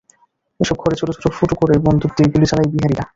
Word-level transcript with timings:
এসব 0.59 0.75
ঘরে 0.75 0.95
ছোট 0.99 1.09
ছোট 1.15 1.25
ফুটো 1.37 1.53
করে 1.55 1.73
বন্দুক 1.85 2.11
দিয়ে 2.15 2.31
গুলি 2.33 2.45
চালায় 2.49 2.69
বিহারিরা। 2.73 3.03